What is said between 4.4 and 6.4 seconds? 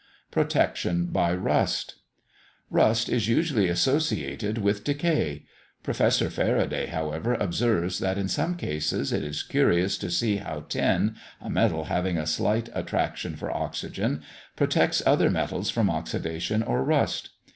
with decay. Professor